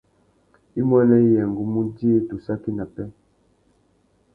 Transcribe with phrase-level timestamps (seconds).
[0.79, 3.11] Imuênê yê ngu mú djï tu saki nà pêh.